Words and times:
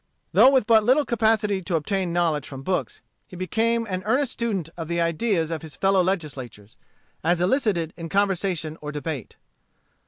Though 0.33 0.49
with 0.49 0.65
but 0.65 0.83
little 0.83 1.05
capacity 1.05 1.61
to 1.61 1.75
obtain 1.75 2.11
knowledge 2.11 2.47
from 2.47 2.63
books, 2.63 3.01
he 3.27 3.35
became 3.35 3.85
an 3.85 4.01
earnest 4.07 4.31
student 4.33 4.67
of 4.75 4.87
the 4.87 4.99
ideas 4.99 5.51
of 5.51 5.61
his 5.61 5.75
fellow 5.75 6.01
legislators 6.01 6.75
as 7.23 7.39
elicited 7.39 7.93
in 7.95 8.09
conversation 8.09 8.79
or 8.81 8.91
debate. 8.91 9.35